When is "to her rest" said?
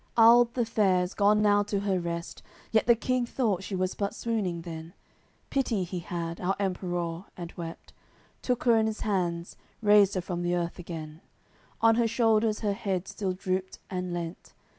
1.61-2.41